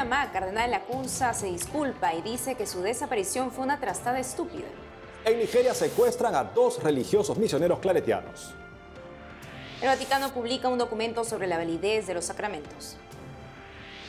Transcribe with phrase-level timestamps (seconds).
[0.00, 4.64] Panamá, Cardenal Lacunza se disculpa y dice que su desaparición fue una trastada estúpida.
[5.26, 8.54] En Nigeria secuestran a dos religiosos misioneros claretianos.
[9.82, 12.96] El Vaticano publica un documento sobre la validez de los sacramentos.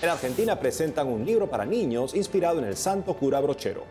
[0.02, 3.84] En Argentina presentan un libro para niños inspirado en el santo cura brochero.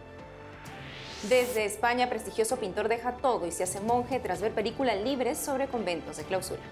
[1.29, 5.67] Desde España, prestigioso pintor deja todo y se hace monje tras ver películas libres sobre
[5.67, 6.63] conventos de clausura.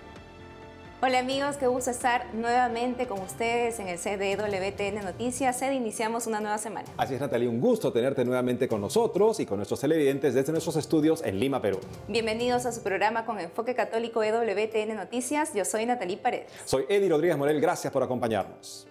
[1.01, 5.57] Hola amigos, qué gusto estar nuevamente con ustedes en el CDWTN Noticias.
[5.57, 6.88] CD, iniciamos una nueva semana.
[6.97, 10.74] Así es, Natalie, un gusto tenerte nuevamente con nosotros y con nuestros televidentes desde nuestros
[10.74, 11.79] estudios en Lima, Perú.
[12.09, 15.55] Bienvenidos a su programa con enfoque católico EWTN Noticias.
[15.55, 16.51] Yo soy Natalie Paredes.
[16.65, 18.88] Soy Eddie Rodríguez Morel, gracias por acompañarnos.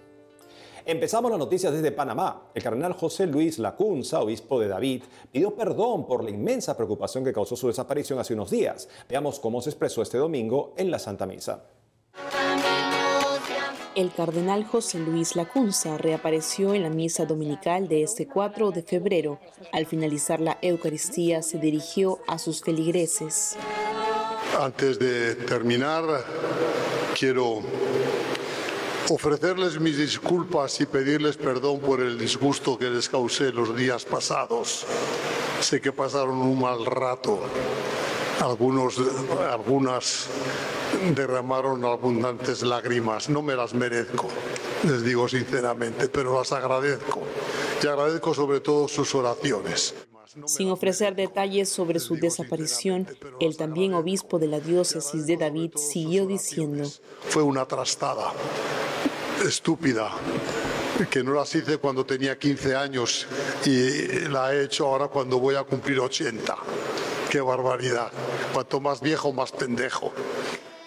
[0.85, 2.43] Empezamos las noticias desde Panamá.
[2.55, 7.33] El cardenal José Luis Lacunza, obispo de David, pidió perdón por la inmensa preocupación que
[7.33, 8.87] causó su desaparición hace unos días.
[9.09, 11.65] Veamos cómo se expresó este domingo en la Santa Misa.
[13.97, 19.39] El cardenal José Luis Lacunza reapareció en la misa dominical de este 4 de febrero.
[19.73, 23.55] Al finalizar la Eucaristía se dirigió a sus feligreses.
[24.59, 26.03] Antes de terminar,
[27.17, 27.63] quiero
[29.09, 34.85] ofrecerles mis disculpas y pedirles perdón por el disgusto que les causé los días pasados.
[35.59, 37.39] Sé que pasaron un mal rato.
[38.41, 39.01] Algunos,
[39.51, 40.27] algunas
[41.15, 43.29] derramaron abundantes lágrimas.
[43.29, 44.27] No me las merezco,
[44.83, 47.21] les digo sinceramente, pero las agradezco.
[47.83, 49.95] Y agradezco sobre todo sus oraciones.
[50.45, 53.07] Sin ofrecer detalles sobre su desaparición,
[53.39, 56.87] el también obispo de la diócesis de David siguió diciendo,
[57.29, 58.33] Fue una trastada
[59.45, 60.11] estúpida
[61.09, 63.27] que no las hice cuando tenía 15 años
[63.65, 66.55] y la he hecho ahora cuando voy a cumplir 80.
[67.29, 68.11] Qué barbaridad.
[68.53, 70.13] Cuanto más viejo, más pendejo.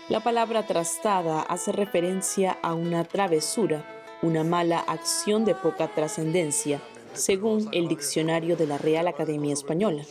[0.08, 3.84] La palabra trastada hace referencia a una travesura,
[4.22, 6.80] una mala acción de poca trascendencia,
[7.12, 10.02] según el diccionario de la Real Academia Española.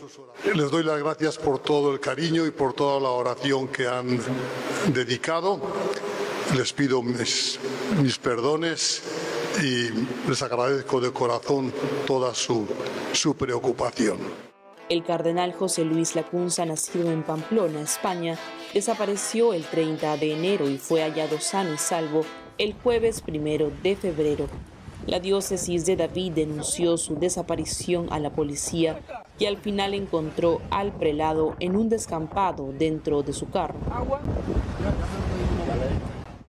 [0.53, 4.19] Les doy las gracias por todo el cariño y por toda la oración que han
[4.93, 5.59] dedicado.
[6.55, 7.59] Les pido mis,
[8.01, 9.01] mis perdones
[9.61, 9.89] y
[10.29, 11.73] les agradezco de corazón
[12.05, 12.67] toda su,
[13.13, 14.48] su preocupación.
[14.89, 18.39] El cardenal José Luis Lacunza, nacido en Pamplona, España,
[18.73, 22.21] desapareció el 30 de enero y fue hallado sano y salvo
[22.57, 24.47] el jueves primero de febrero.
[25.05, 28.99] La diócesis de David denunció su desaparición a la policía
[29.37, 33.77] y al final encontró al prelado en un descampado dentro de su carro.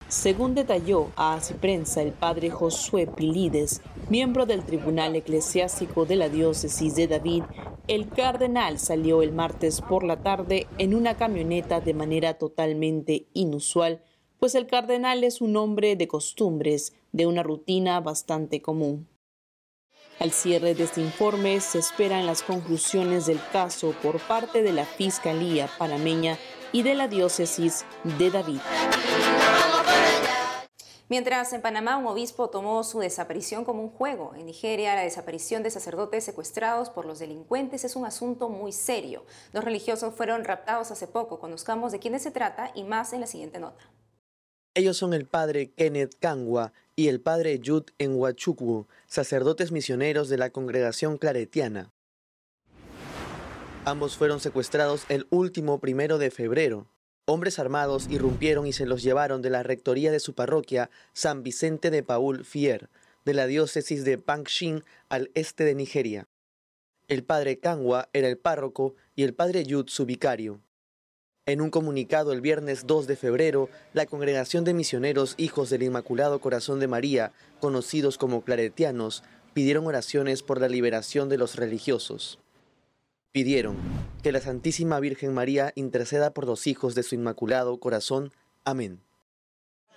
[0.06, 6.28] Según detalló a Así Prensa el padre Josué Pilides, miembro del Tribunal Eclesiástico de la
[6.28, 7.42] Diócesis de David,
[7.88, 14.02] el cardenal salió el martes por la tarde en una camioneta de manera totalmente inusual,
[14.38, 19.08] pues el cardenal es un hombre de costumbres, de una rutina bastante común.
[20.20, 24.84] Al cierre de este informe se esperan las conclusiones del caso por parte de la
[24.84, 26.38] Fiscalía panameña
[26.72, 27.84] y de la Diócesis
[28.18, 28.60] de David.
[31.10, 35.62] Mientras en Panamá un obispo tomó su desaparición como un juego, en Nigeria la desaparición
[35.62, 39.24] de sacerdotes secuestrados por los delincuentes es un asunto muy serio.
[39.54, 41.38] Los religiosos fueron raptados hace poco.
[41.38, 43.90] Conozcamos de quiénes se trata y más en la siguiente nota.
[44.74, 50.50] Ellos son el padre Kenneth Kangwa y el padre Yud Enwachukwu, sacerdotes misioneros de la
[50.50, 51.90] congregación claretiana.
[53.86, 56.86] Ambos fueron secuestrados el último primero de febrero.
[57.30, 61.90] Hombres armados irrumpieron y se los llevaron de la rectoría de su parroquia San Vicente
[61.90, 62.88] de Paul Fier,
[63.26, 66.26] de la diócesis de Pankshin al este de Nigeria.
[67.06, 70.62] El padre Kangwa era el párroco y el padre Yud su vicario.
[71.44, 76.40] En un comunicado el viernes 2 de febrero, la Congregación de Misioneros Hijos del Inmaculado
[76.40, 79.22] Corazón de María, conocidos como claretianos,
[79.52, 82.38] pidieron oraciones por la liberación de los religiosos
[83.32, 83.76] pidieron
[84.22, 88.32] que la Santísima Virgen María interceda por los hijos de su Inmaculado Corazón.
[88.64, 89.00] Amén.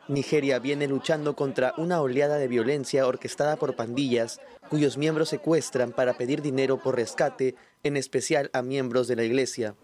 [0.08, 6.18] Nigeria viene luchando contra una oleada de violencia orquestada por pandillas cuyos miembros secuestran para
[6.18, 9.76] pedir dinero por rescate, en especial a miembros de la Iglesia.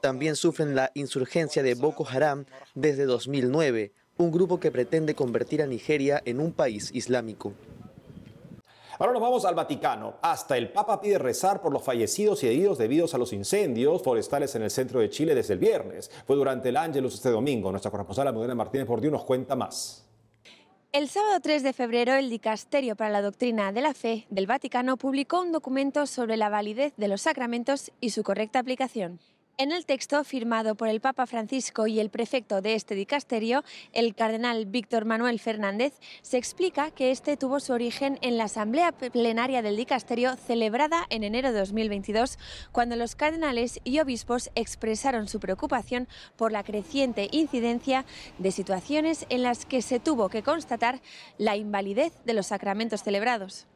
[0.00, 5.66] También sufren la insurgencia de Boko Haram desde 2009, un grupo que pretende convertir a
[5.66, 7.52] Nigeria en un país islámico.
[9.00, 10.16] Ahora nos vamos al Vaticano.
[10.20, 14.54] Hasta el Papa pide rezar por los fallecidos y heridos debidos a los incendios forestales
[14.56, 16.10] en el centro de Chile desde el viernes.
[16.26, 17.70] Fue durante el Ángelus este domingo.
[17.70, 20.06] Nuestra corresponsal Modena Martínez Dios nos cuenta más.
[20.92, 24.98] El sábado 3 de febrero, el Dicasterio para la Doctrina de la Fe del Vaticano
[24.98, 29.18] publicó un documento sobre la validez de los sacramentos y su correcta aplicación.
[29.60, 33.62] En el texto firmado por el Papa Francisco y el prefecto de este dicasterio,
[33.92, 35.92] el cardenal Víctor Manuel Fernández,
[36.22, 41.24] se explica que este tuvo su origen en la asamblea plenaria del dicasterio celebrada en
[41.24, 42.38] enero de 2022,
[42.72, 48.06] cuando los cardenales y obispos expresaron su preocupación por la creciente incidencia
[48.38, 51.02] de situaciones en las que se tuvo que constatar
[51.36, 53.66] la invalidez de los sacramentos celebrados.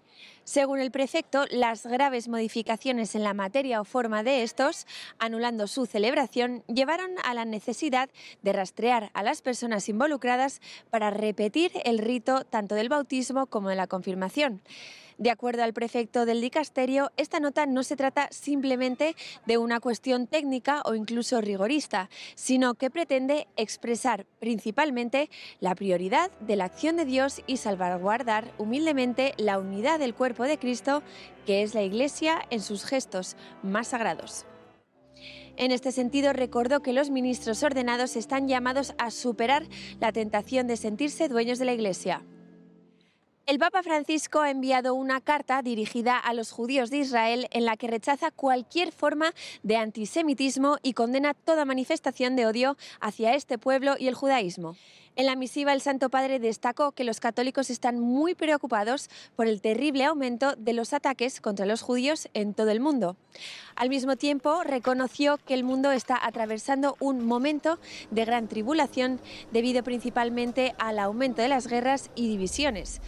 [0.44, 4.86] Según el prefecto, las graves modificaciones en la materia o forma de estos,
[5.18, 8.10] anulando su celebración, llevaron a la necesidad
[8.42, 10.60] de rastrear a las personas involucradas
[10.90, 14.60] para repetir el rito tanto del bautismo como de la confirmación.
[15.18, 19.14] De acuerdo al prefecto del dicasterio, esta nota no se trata simplemente
[19.46, 25.30] de una cuestión técnica o incluso rigorista, sino que pretende expresar principalmente
[25.60, 30.58] la prioridad de la acción de Dios y salvaguardar humildemente la unidad del cuerpo de
[30.58, 31.02] Cristo,
[31.46, 34.46] que es la Iglesia en sus gestos más sagrados.
[35.56, 39.64] En este sentido, recordó que los ministros ordenados están llamados a superar
[40.00, 42.24] la tentación de sentirse dueños de la Iglesia.
[43.46, 47.76] El Papa Francisco ha enviado una carta dirigida a los judíos de Israel en la
[47.76, 53.96] que rechaza cualquier forma de antisemitismo y condena toda manifestación de odio hacia este pueblo
[53.98, 54.76] y el judaísmo.
[55.16, 59.60] En la misiva, el Santo Padre destacó que los católicos están muy preocupados por el
[59.60, 63.16] terrible aumento de los ataques contra los judíos en todo el mundo.
[63.76, 67.78] Al mismo tiempo, reconoció que el mundo está atravesando un momento
[68.10, 69.20] de gran tribulación
[69.52, 73.00] debido principalmente al aumento de las guerras y divisiones.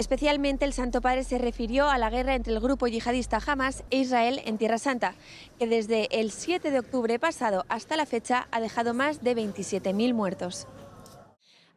[0.00, 3.98] Especialmente el Santo Padre se refirió a la guerra entre el grupo yihadista Hamas e
[3.98, 5.14] Israel en Tierra Santa,
[5.58, 10.14] que desde el 7 de octubre pasado hasta la fecha ha dejado más de 27.000
[10.14, 10.66] muertos.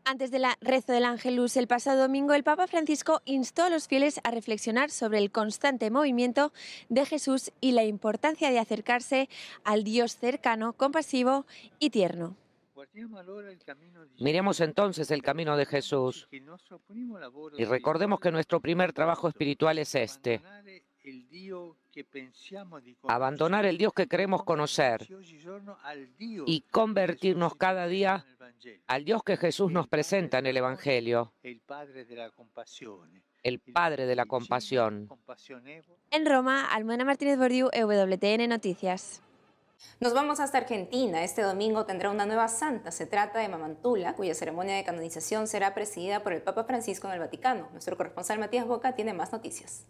[0.05, 3.89] Antes de la rezo del Ángelus el pasado domingo, el Papa Francisco instó a los
[3.89, 6.53] fieles a reflexionar sobre el constante movimiento
[6.87, 9.27] de Jesús y la importancia de acercarse
[9.65, 11.45] al Dios cercano, compasivo
[11.77, 12.37] y tierno.
[14.19, 16.27] Miremos entonces el camino de Jesús
[17.57, 20.41] y recordemos que nuestro primer trabajo espiritual es este.
[23.03, 25.07] Abandonar el Dios que queremos conocer
[26.45, 28.25] y convertirnos cada día
[28.87, 32.05] al Dios que Jesús nos presenta en el Evangelio, el Padre
[34.05, 35.09] de la compasión.
[36.11, 39.21] En Roma, Almena Martínez Bordiú, EWTN Noticias.
[39.99, 41.23] Nos vamos hasta Argentina.
[41.23, 42.91] Este domingo tendrá una nueva santa.
[42.91, 47.13] Se trata de Mamantula, cuya ceremonia de canonización será presidida por el Papa Francisco en
[47.13, 47.69] el Vaticano.
[47.71, 49.85] Nuestro corresponsal Matías Boca tiene más noticias.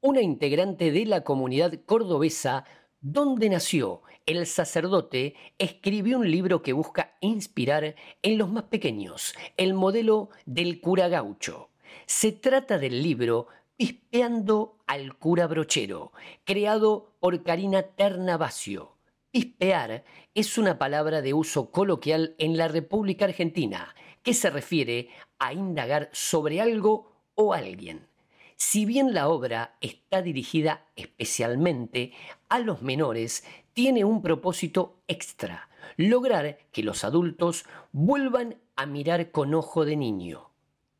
[0.00, 2.64] Una integrante de la comunidad cordobesa
[3.00, 9.74] donde nació el sacerdote, escribió un libro que busca inspirar en los más pequeños, el
[9.74, 11.70] modelo del cura gaucho.
[12.06, 13.48] Se trata del libro
[13.80, 16.12] Pispeando al cura brochero,
[16.44, 18.98] creado por Karina Ternavasio.
[19.30, 20.04] Pispear
[20.34, 26.10] es una palabra de uso coloquial en la República Argentina que se refiere a indagar
[26.12, 28.06] sobre algo o alguien.
[28.54, 32.12] Si bien la obra está dirigida especialmente
[32.50, 39.54] a los menores, tiene un propósito extra, lograr que los adultos vuelvan a mirar con
[39.54, 40.49] ojo de niño.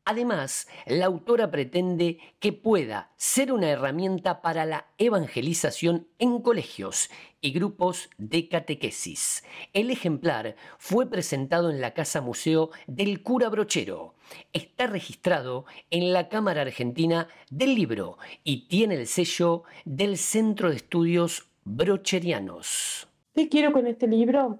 [0.03, 7.09] Además, la autora pretende que pueda ser una herramienta para la evangelización en colegios
[7.39, 9.43] y grupos de catequesis.
[9.73, 14.15] El ejemplar fue presentado en la Casa Museo del Cura Brochero.
[14.53, 20.77] Está registrado en la Cámara Argentina del Libro y tiene el sello del Centro de
[20.77, 23.07] Estudios Brocherianos.
[23.35, 24.59] ¿Qué quiero con este libro?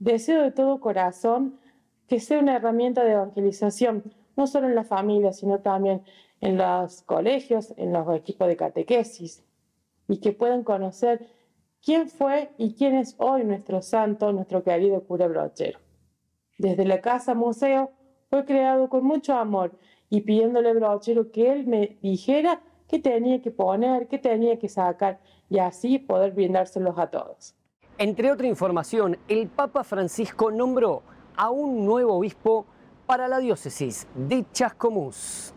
[0.00, 1.60] Deseo de todo corazón
[2.08, 6.02] que sea una herramienta de evangelización no solo en la familia, sino también
[6.40, 9.44] en los colegios, en los equipos de catequesis,
[10.08, 11.26] y que puedan conocer
[11.82, 15.78] quién fue y quién es hoy nuestro santo, nuestro querido cura brochero.
[16.58, 17.90] Desde la casa museo
[18.28, 19.72] fue creado con mucho amor
[20.08, 25.20] y pidiéndole brochero que él me dijera qué tenía que poner, qué tenía que sacar
[25.48, 27.54] y así poder brindárselos a todos.
[27.98, 31.02] Entre otra información, el Papa Francisco nombró
[31.36, 32.66] a un nuevo obispo
[33.10, 35.52] para la diócesis de Chascomús.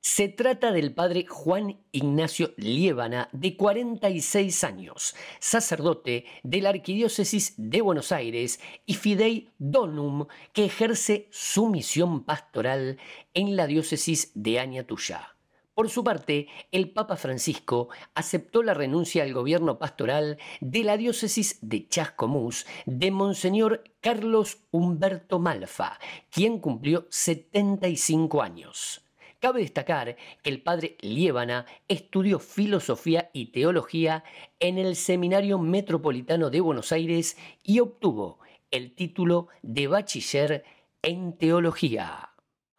[0.00, 7.80] Se trata del padre Juan Ignacio Liébana, de 46 años, sacerdote de la Arquidiócesis de
[7.80, 13.00] Buenos Aires y Fidei Donum, que ejerce su misión pastoral
[13.34, 15.34] en la diócesis de Añatuya.
[15.74, 21.58] Por su parte, el Papa Francisco aceptó la renuncia al gobierno pastoral de la diócesis
[21.62, 25.98] de Chascomús de Monseñor Carlos Humberto Malfa,
[26.30, 29.00] quien cumplió 75 años.
[29.40, 34.24] Cabe destacar que el padre Liébana estudió filosofía y teología
[34.60, 40.64] en el Seminario Metropolitano de Buenos Aires y obtuvo el título de bachiller
[41.00, 42.28] en teología.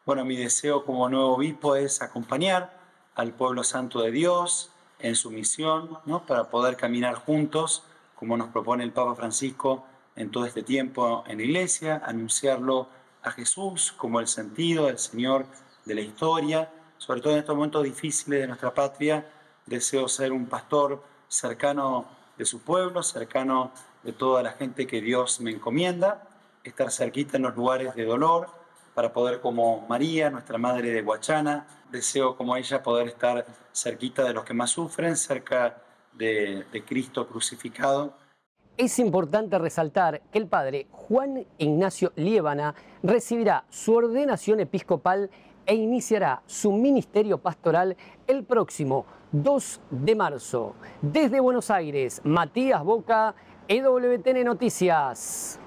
[0.05, 2.82] Bueno, mi deseo como nuevo obispo es acompañar
[3.15, 6.25] al pueblo santo de Dios en su misión, ¿no?
[6.25, 7.83] para poder caminar juntos,
[8.15, 12.87] como nos propone el Papa Francisco en todo este tiempo en la iglesia, anunciarlo
[13.21, 15.45] a Jesús como el sentido del Señor
[15.85, 19.27] de la historia, sobre todo en estos momentos difíciles de nuestra patria.
[19.65, 22.05] Deseo ser un pastor cercano
[22.37, 23.71] de su pueblo, cercano
[24.03, 26.27] de toda la gente que Dios me encomienda,
[26.63, 28.49] estar cerquita en los lugares de dolor,
[28.93, 34.33] para poder como María, nuestra madre de Guachana, deseo como ella poder estar cerquita de
[34.33, 35.81] los que más sufren, cerca
[36.13, 38.13] de, Cristo crucificado.
[38.77, 42.73] Es importante resaltar que el padre Juan Ignacio Liébana
[43.03, 45.29] recibirá su ordenación episcopal
[45.65, 47.95] e iniciará su ministerio pastoral
[48.27, 50.75] el próximo 2 de marzo.
[51.01, 53.35] Desde Buenos Aires, Matías Boca,
[53.67, 55.59] EWTN Noticias.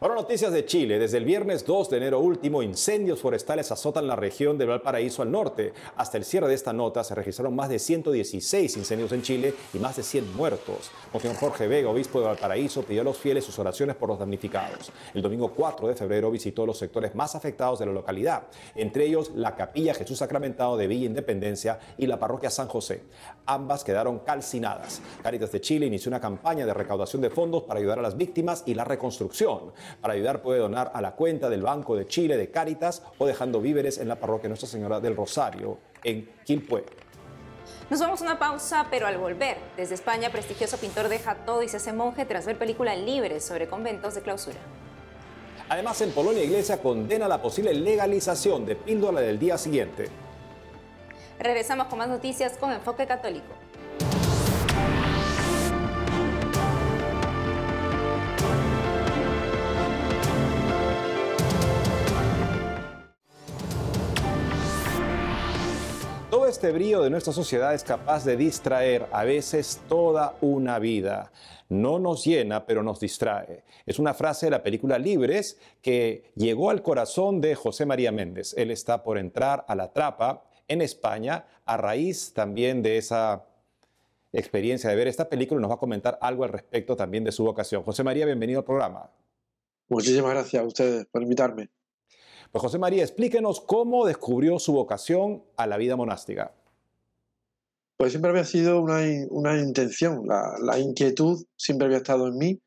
[0.00, 0.98] Ahora noticias de Chile.
[0.98, 5.30] Desde el viernes 2 de enero último, incendios forestales azotan la región de Valparaíso al
[5.30, 5.72] norte.
[5.96, 9.78] Hasta el cierre de esta nota se registraron más de 116 incendios en Chile y
[9.78, 10.90] más de 100 muertos.
[11.12, 14.90] Monseñor Jorge Vega, obispo de Valparaíso, pidió a los fieles sus oraciones por los damnificados.
[15.14, 19.30] El domingo 4 de febrero visitó los sectores más afectados de la localidad, entre ellos
[19.34, 23.04] la Capilla Jesús Sacramentado de Villa Independencia y la Parroquia San José.
[23.46, 25.00] Ambas quedaron calcinadas.
[25.22, 28.64] Caritas de Chile inició una campaña de recaudación de fondos para ayudar a las víctimas
[28.66, 29.73] y la reconstrucción.
[30.00, 33.60] Para ayudar puede donar a la cuenta del Banco de Chile de Cáritas o dejando
[33.60, 36.84] víveres en la parroquia Nuestra Señora del Rosario en Quilpué.
[37.90, 41.68] Nos vamos a una pausa, pero al volver, desde España, prestigioso pintor deja todo y
[41.68, 44.58] se hace monje tras ver película libre sobre conventos de clausura.
[45.68, 50.08] Además, en Polonia, Iglesia condena la posible legalización de píldora del día siguiente.
[51.38, 53.63] Regresamos con más noticias con Enfoque Católico.
[66.54, 71.32] Este brillo de nuestra sociedad es capaz de distraer a veces toda una vida.
[71.68, 73.64] No nos llena, pero nos distrae.
[73.84, 78.54] Es una frase de la película Libres que llegó al corazón de José María Méndez.
[78.56, 83.46] Él está por entrar a la trapa en España a raíz también de esa
[84.32, 87.42] experiencia de ver esta película nos va a comentar algo al respecto también de su
[87.42, 87.82] vocación.
[87.82, 89.10] José María, bienvenido al programa.
[89.88, 91.68] Muchísimas gracias a ustedes por invitarme.
[92.54, 96.54] Pues José María, explíquenos cómo descubrió su vocación a la vida monástica.
[97.96, 102.60] Pues siempre había sido una, una intención, la, la, inquietud siempre había estado en mí,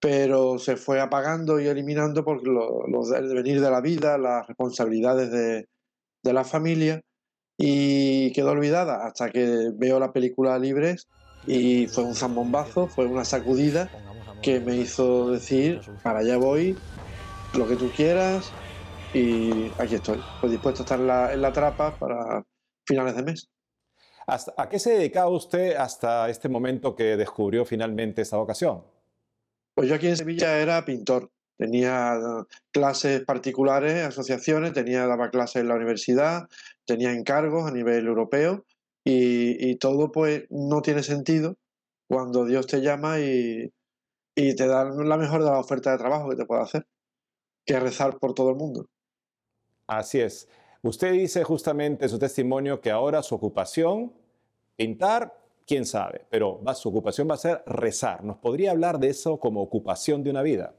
[0.00, 4.46] pero se fue apagando y eliminando por lo, lo, el devenir de la vida, las
[4.48, 5.66] responsabilidades de,
[6.22, 7.00] de la familia,
[7.56, 11.08] y quedó olvidada hasta que veo la película Libres
[11.46, 13.88] y fue un zambombazo, fue una sacudida
[14.42, 16.76] que me hizo decir, para allá voy,
[17.54, 18.52] lo que tú quieras,
[19.12, 22.44] y aquí estoy, pues dispuesto a estar en la, en la trapa para
[22.86, 23.48] finales de mes.
[24.26, 28.82] ¿Hasta, ¿A qué se dedicaba usted hasta este momento que descubrió finalmente esta vocación?
[29.74, 31.30] Pues yo aquí en Sevilla era pintor.
[31.58, 32.18] Tenía
[32.70, 36.48] clases particulares, asociaciones, tenía, daba clases en la universidad,
[36.84, 38.64] tenía encargos a nivel europeo
[39.04, 41.56] y, y todo pues no tiene sentido
[42.08, 43.72] cuando Dios te llama y,
[44.34, 46.86] y te da la mejor de la oferta de trabajo que te puede hacer,
[47.64, 48.86] que rezar por todo el mundo.
[49.86, 50.48] Así es.
[50.82, 54.12] Usted dice justamente en su testimonio que ahora su ocupación,
[54.76, 55.32] pintar,
[55.66, 58.22] quién sabe, pero va, su ocupación va a ser rezar.
[58.24, 60.74] ¿Nos podría hablar de eso como ocupación de una vida?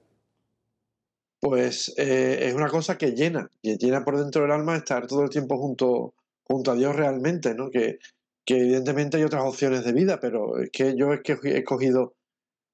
[1.39, 5.23] Pues eh, es una cosa que llena, que llena por dentro del alma estar todo
[5.23, 7.69] el tiempo junto, junto a Dios realmente, ¿no?
[7.69, 7.99] Que,
[8.45, 12.15] que evidentemente hay otras opciones de vida, pero es que yo es que he escogido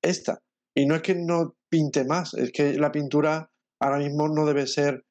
[0.01, 0.39] esta.
[0.75, 3.49] Y no es que no pinte más, es que la pintura
[3.79, 5.03] ahora mismo no debe ser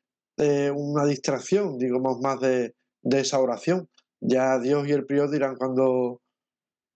[0.42, 3.88] eh, una distracción, digamos, más de, de, esa oración.
[4.20, 6.20] Ya Dios y el prior dirán cuando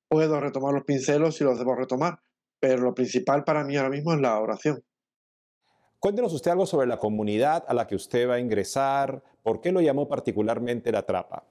[0.08, 2.20] puedo retomar los pincelos y los debo retomar,
[2.60, 4.82] pero lo principal para mí ahora mismo es la oración.
[5.98, 9.72] Cuéntenos usted algo sobre la comunidad a la que usted va a ingresar, ¿por qué
[9.72, 11.44] lo llamó particularmente La Trapa?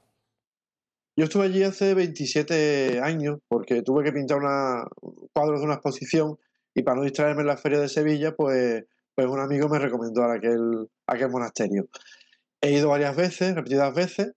[1.18, 4.86] Yo estuve allí hace 27 años porque tuve que pintar una,
[5.34, 6.38] cuadros de una exposición
[6.74, 10.24] y para no distraerme en la feria de Sevilla, pues pues un amigo me recomendó
[10.24, 11.88] a aquel, aquel monasterio.
[12.62, 14.34] He ido varias veces, repetidas veces,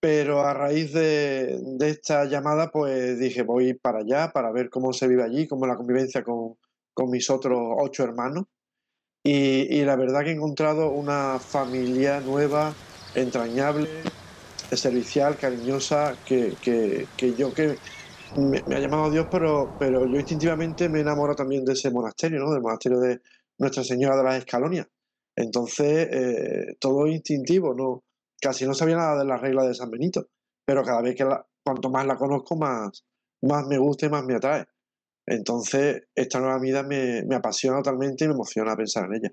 [0.00, 4.92] pero a raíz de, de, esta llamada, pues dije, voy para allá para ver cómo
[4.92, 6.56] se vive allí, cómo la convivencia con,
[6.94, 8.44] con mis otros ocho hermanos.
[9.22, 12.72] Y, y, la verdad que he encontrado una familia nueva,
[13.14, 14.02] entrañable,
[14.72, 17.76] servicial, cariñosa, que, que, que yo que
[18.36, 22.52] me, ha llamado Dios, pero, pero yo instintivamente me enamoro también de ese monasterio, ¿no?
[22.52, 23.20] del monasterio de
[23.60, 24.88] Nuestra Señora de las Escalonias.
[25.36, 28.02] Entonces, eh, todo instintivo, no,
[28.40, 30.26] casi no sabía nada de las reglas de San Benito,
[30.64, 33.04] pero cada vez que la, cuanto más la conozco, más,
[33.42, 34.64] más me gusta y más me atrae.
[35.26, 39.32] Entonces, esta nueva vida me, me apasiona totalmente y me emociona pensar en ella.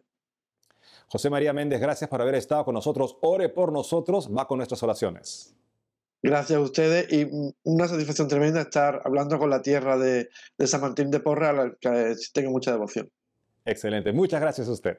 [1.10, 3.17] José María Méndez, gracias por haber estado con nosotros.
[3.22, 5.55] Ore por nosotros, va con nuestras oraciones.
[6.22, 7.29] Gracias a ustedes y
[7.63, 11.53] una satisfacción tremenda estar hablando con la tierra de, de San Martín de Porres, a
[11.53, 13.10] la que tengo mucha devoción.
[13.67, 14.97] Excelente, muchas gracias a usted.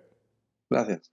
[0.69, 1.11] Gracias.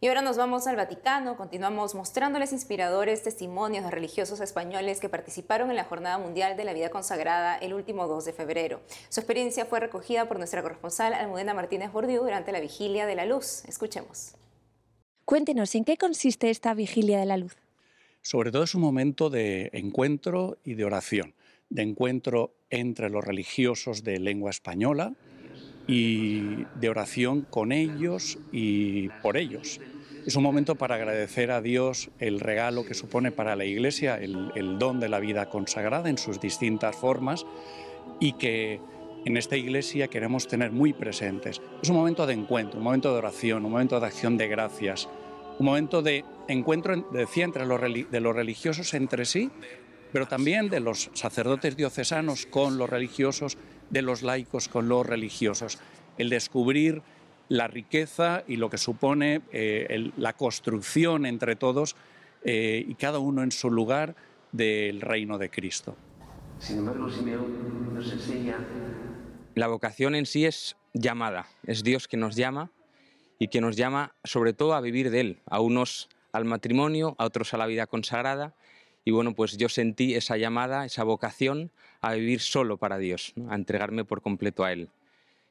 [0.00, 5.70] Y ahora nos vamos al Vaticano, continuamos mostrándoles inspiradores testimonios de religiosos españoles que participaron
[5.70, 8.80] en la Jornada Mundial de la Vida Consagrada el último 2 de febrero.
[9.08, 13.26] Su experiencia fue recogida por nuestra corresponsal Almudena Martínez Bordiú durante la Vigilia de la
[13.26, 13.64] Luz.
[13.66, 14.34] Escuchemos.
[15.24, 17.56] Cuéntenos, ¿en qué consiste esta Vigilia de la Luz?
[18.22, 21.34] Sobre todo es un momento de encuentro y de oración,
[21.70, 25.14] de encuentro entre los religiosos de lengua española,
[25.88, 29.80] y de oración con ellos y por ellos.
[30.26, 34.78] Es un momento para agradecer a Dios el regalo que supone para la Iglesia el,
[34.78, 37.46] don de la vida consagrada en sus distintas formas
[38.20, 38.78] y que
[39.24, 41.62] en esta Iglesia queremos tener muy presentes.
[41.82, 45.08] Es un momento de encuentro, un momento de oración, un momento de acción de gracias,
[45.58, 49.50] un momento de encuentro, decía, entre los, religiosos entre sí,
[50.12, 53.56] pero también de los sacerdotes diocesanos con los religiosos
[53.90, 55.78] de los laicos con los religiosos,
[56.18, 57.02] el descubrir
[57.48, 61.96] la riqueza y lo que supone eh, la construcción entre todos
[62.44, 64.14] eh, y cada uno en su lugar
[64.52, 65.96] del reino de Cristo.
[66.58, 68.58] Sin embargo, Simeón nos enseña...
[69.54, 72.70] La vocación en sí es llamada, es Dios que nos llama
[73.38, 77.24] y que nos llama sobre todo a vivir de Él, a unos al matrimonio, a
[77.24, 78.54] otros a la vida consagrada
[79.08, 81.70] y bueno, pues yo sentí esa llamada, esa vocación
[82.02, 84.90] a vivir solo para Dios, a entregarme por completo a Él.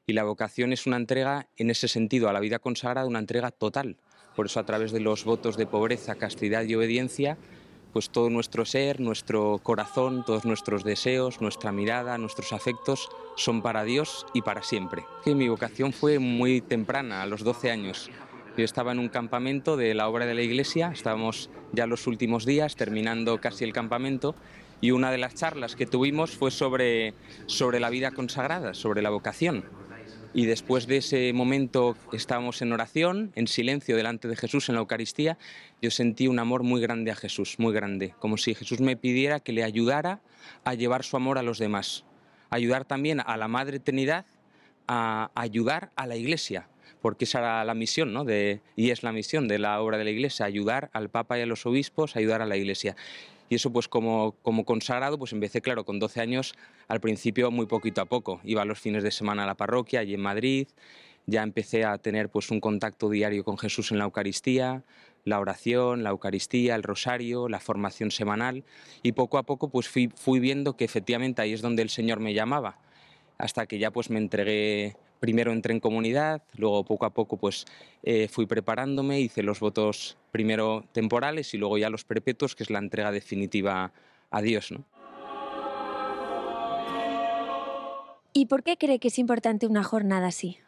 [0.05, 3.49] Y la vocación es una entrega, en ese sentido, a la vida consagrada, una entrega
[3.49, 3.97] total.
[4.35, 7.35] Por eso a través de los votos de pobreza, castidad y obediencia,
[7.93, 13.85] pues todo nuestro ser, nuestro corazón, todos nuestros deseos, nuestra mirada, nuestros afectos son para
[13.85, 15.03] Dios y para siempre.
[15.25, 18.11] Que mi vocación fue muy temprana, a los 12 años.
[18.57, 22.43] Yo estaba en un campamento de la obra de la iglesia, estábamos ya los últimos
[22.43, 24.35] días, terminando casi el campamento,
[24.81, 27.13] y una de las charlas que tuvimos fue sobre,
[27.45, 29.63] sobre la vida consagrada, sobre la vocación.
[30.33, 34.81] Y después de ese momento estábamos en oración, en silencio delante de Jesús en la
[34.81, 35.37] Eucaristía,
[35.79, 39.39] yo sentí un amor muy grande a Jesús, muy grande, como si Jesús me pidiera
[39.39, 40.19] que le ayudara
[40.63, 42.05] a llevar su amor a los demás,
[42.49, 44.25] ayudar también a la Madre Trinidad
[44.87, 46.67] a ayudar a la Iglesia,
[47.01, 48.23] porque esa era la misión, ¿no?
[48.23, 51.41] De, y es la misión de la obra de la Iglesia, ayudar al Papa y
[51.41, 52.95] a los obispos, ayudar a la Iglesia.
[53.49, 56.53] Y eso pues como, consagrado, pues empecé, claro, con 12 años,
[56.87, 58.41] al principio muy poquito a poco.
[58.43, 60.67] Iba los fines de semana a la parroquia, allí en Madrid,
[61.27, 64.83] ya empecé a tener pues un contacto diario con Jesús en la Eucaristía,
[65.23, 68.63] la oración, la Eucaristía, el rosario, la formación semanal
[69.03, 72.33] y poco a poco pues fui viendo que efectivamente ahí es donde el Señor me
[72.33, 72.79] llamaba,
[73.37, 77.65] hasta que ya pues me entregué primero entré en comunidad, luego poco a poco pues
[78.03, 82.69] eh, fui preparándome, hice los votos primero temporales y luego ya los perpetuos, que es
[82.69, 83.91] la entrega definitiva
[84.29, 84.71] a Dios.
[84.71, 84.83] ¿no?
[88.33, 90.59] ¿Y por qué cree que es importante una jornada así?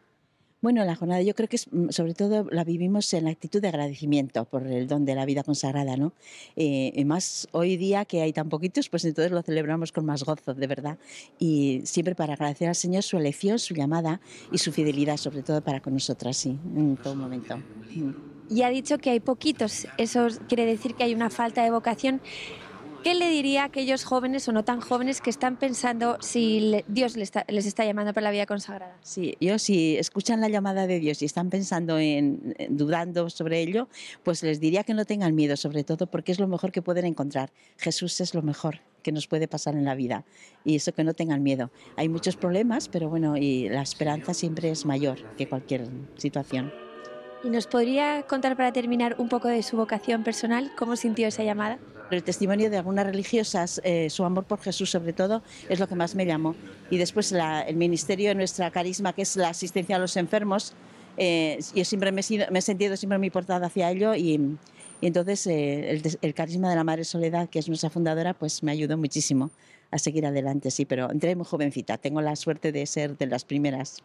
[0.61, 3.61] Bueno, la jornada yo creo que es, mm, sobre todo la vivimos en la actitud
[3.61, 6.11] de agradecimiento por el don de la vida consagrada, ¿no?
[6.57, 10.53] Eh, más hoy día que hay tan poquitos, pues entonces lo celebramos con más gozo,
[10.53, 10.97] de verdad.
[11.39, 14.19] Y siempre para agradecer al Señor su elección, su llamada
[14.51, 17.57] y su fidelidad, sobre todo para con nosotras, sí, en todo momento.
[18.49, 22.19] Y ha dicho que hay poquitos, eso quiere decir que hay una falta de vocación.
[23.03, 27.15] ¿Qué le diría a aquellos jóvenes o no tan jóvenes que están pensando si Dios
[27.15, 27.31] les
[27.65, 28.97] está, llamando para la vida consagrada?
[29.01, 33.87] Sí, yo si escuchan la llamada de Dios y están pensando en, dudando sobre ello,
[34.23, 37.05] pues les diría que no tengan miedo, sobre todo porque es lo mejor que pueden
[37.05, 37.51] encontrar.
[37.77, 40.25] Jesús es lo mejor que nos puede pasar en la vida
[40.65, 41.71] y eso que no tengan miedo.
[41.95, 46.88] Hay muchos problemas, pero bueno, y la esperanza siempre es mayor que cualquier situación.
[47.41, 50.71] ¿Y nos podría contar para terminar un poco de su vocación personal?
[50.77, 51.79] ¿Cómo sintió esa llamada?
[52.11, 55.95] El testimonio de algunas religiosas, eh, su amor por Jesús sobre todo, es lo que
[55.95, 56.55] más me llamó.
[56.89, 60.73] Y después el ministerio de nuestra carisma, que es la asistencia a los enfermos,
[61.15, 64.57] eh, yo siempre me, he sentido siempre muy portada hacia ello y,
[65.01, 68.71] entonces eh, el, el, carisma de la Madre Soledad, que es nuestra fundadora, pues me
[68.73, 69.49] ayudó muchísimo
[69.91, 73.45] a seguir adelante, sí, pero entré muy jovencita, tengo la suerte de ser de las
[73.45, 74.03] primeras.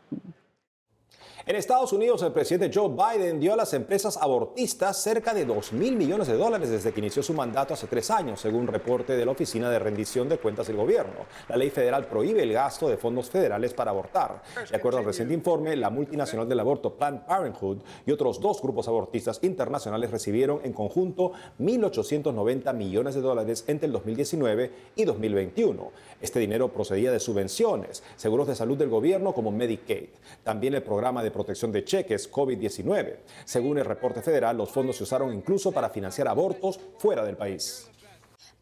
[1.46, 5.74] En Estados Unidos, el presidente Joe Biden dio a las empresas abortistas cerca de 2
[5.74, 9.26] mil millones de dólares desde que inició su mandato hace tres años, según reporte de
[9.26, 11.26] la Oficina de Rendición de Cuentas del Gobierno.
[11.50, 14.40] La ley federal prohíbe el gasto de fondos federales para abortar.
[14.70, 18.88] De acuerdo al reciente informe, la multinacional del aborto Planned Parenthood y otros dos grupos
[18.88, 25.92] abortistas internacionales recibieron en conjunto 1.890 millones de dólares entre el 2019 y 2021.
[26.22, 30.08] Este dinero procedía de subvenciones, seguros de salud del gobierno como Medicaid,
[30.42, 33.16] también el programa de protección de cheques COVID-19.
[33.44, 37.90] Según el reporte federal, los fondos se usaron incluso para financiar abortos fuera del país.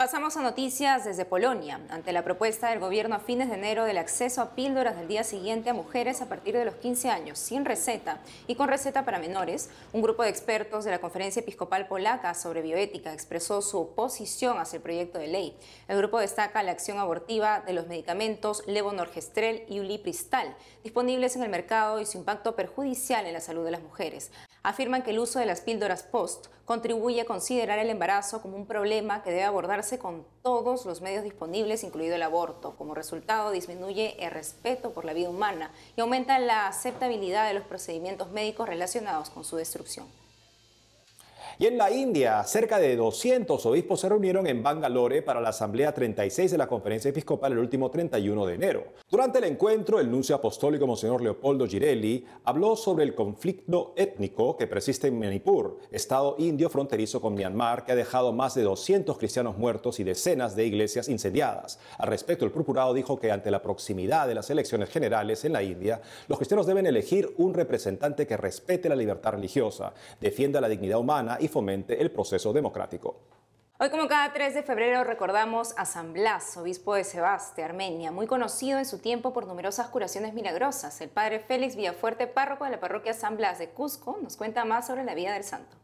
[0.02, 1.78] Pasamos a noticias desde Polonia.
[1.88, 5.22] Ante la propuesta del gobierno a fines de enero del acceso a píldoras del día
[5.22, 9.20] siguiente a mujeres a partir de los 15 años, sin receta y con receta para
[9.20, 14.58] menores, un grupo de expertos de la Conferencia Episcopal Polaca sobre Bioética expresó su oposición
[14.58, 15.56] hacia el proyecto de ley.
[15.86, 21.48] El grupo destaca la acción abortiva de los medicamentos levonorgestrel y ulipristal, disponibles en el
[21.48, 25.38] mercado y su impacto perjudicial en la salud de las mujeres afirman que el uso
[25.38, 29.91] de las píldoras post contribuye a considerar el embarazo como un problema que debe abordarse
[29.98, 32.74] con todos los medios disponibles, incluido el aborto.
[32.76, 37.64] Como resultado, disminuye el respeto por la vida humana y aumenta la aceptabilidad de los
[37.64, 40.06] procedimientos médicos relacionados con su destrucción.
[41.58, 45.92] Y en la India, cerca de 200 obispos se reunieron en Bangalore para la Asamblea
[45.92, 48.84] 36 de la Conferencia Episcopal el último 31 de enero.
[49.10, 54.66] Durante el encuentro, el nuncio apostólico Monseñor Leopoldo Girelli habló sobre el conflicto étnico que
[54.66, 59.58] persiste en Manipur, estado indio fronterizo con Myanmar, que ha dejado más de 200 cristianos
[59.58, 61.78] muertos y decenas de iglesias incendiadas.
[61.98, 65.62] Al respecto, el procurado dijo que ante la proximidad de las elecciones generales en la
[65.62, 70.98] India, los cristianos deben elegir un representante que respete la libertad religiosa, defienda la dignidad
[70.98, 73.16] humana y fomente el proceso democrático.
[73.80, 78.28] Hoy, como cada 3 de febrero, recordamos a San Blas, obispo de Sebaste, Armenia, muy
[78.28, 81.00] conocido en su tiempo por numerosas curaciones milagrosas.
[81.00, 84.86] El padre Félix Villafuerte, párroco de la parroquia San Blas de Cusco, nos cuenta más
[84.86, 85.76] sobre la vida del santo.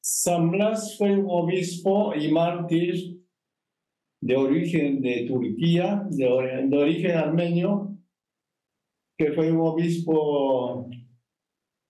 [0.00, 3.27] San Blas fue un obispo y mártir
[4.28, 7.96] de origen de Turquía, de, origen armenio,
[9.16, 10.86] que fue un obispo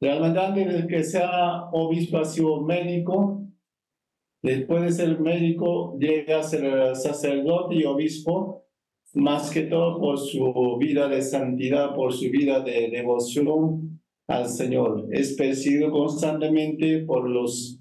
[0.01, 3.43] realmente antes de que sea obispo ha sido médico,
[4.41, 8.69] después de ser médico llega a ser sacerdote y obispo,
[9.15, 15.09] más que todo por su vida de santidad, por su vida de devoción al Señor.
[15.11, 17.81] Es perseguido constantemente por los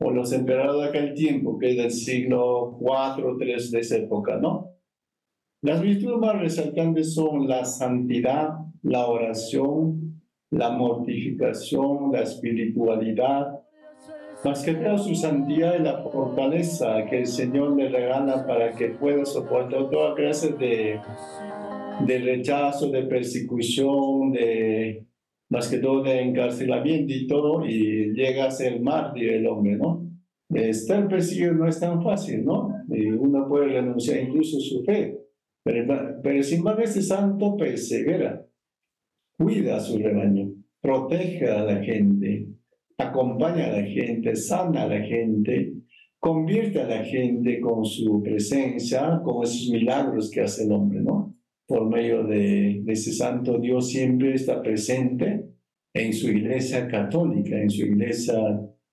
[0.00, 3.96] o los emperadores de aquel tiempo, que es del siglo IV o III de esa
[3.96, 4.70] época, ¿no?
[5.62, 8.50] Las virtudes más resaltantes son la santidad,
[8.82, 13.60] la oración, la mortificación, la espiritualidad,
[14.44, 18.88] más que todo su santidad y la fortaleza que el Señor le regala para que
[18.88, 21.00] pueda soportar toda clase de,
[22.06, 25.06] de rechazo, de persecución, de
[25.54, 30.10] más que todo de encarcelamiento y todo, y llega a ser mártir el hombre, ¿no?
[30.52, 32.70] Estar perseguido no es tan fácil, ¿no?
[32.88, 35.16] Uno puede renunciar incluso su fe,
[35.62, 38.44] pero, pero sin embargo este santo persevera,
[39.38, 42.48] cuida a su rebaño, protege a la gente,
[42.98, 45.72] acompaña a la gente, sana a la gente,
[46.18, 51.32] convierte a la gente con su presencia, con esos milagros que hace el hombre, ¿no?
[51.66, 55.46] Por medio de, ese santo Dios siempre está presente
[55.94, 58.34] en su iglesia católica, en su iglesia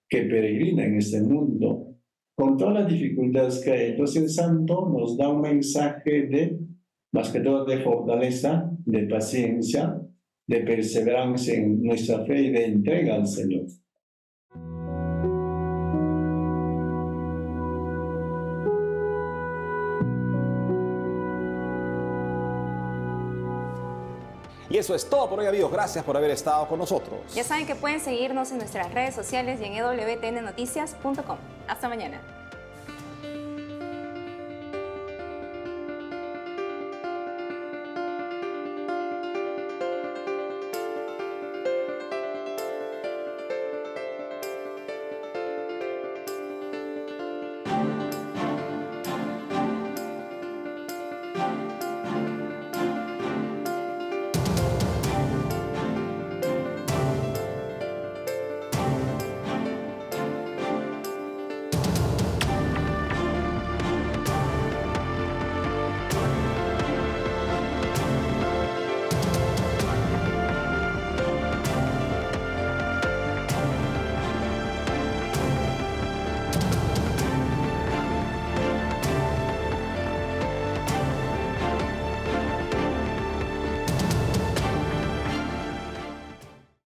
[0.08, 1.96] que peregrina en este mundo,
[2.36, 3.92] con todas las dificultades que hay.
[3.92, 6.60] Entonces el santo nos da un mensaje de,
[7.14, 10.00] más que todo, de fortaleza, de paciencia,
[10.48, 13.66] de perseverancia en nuestra fe y de entrega al Señor.
[24.72, 25.70] Y eso es todo por hoy, amigos.
[25.70, 27.20] Gracias por haber estado con nosotros.
[27.36, 31.38] Ya saben que pueden seguirnos en nuestras redes sociales y en wtnnoticias.com.
[31.68, 32.22] Hasta mañana.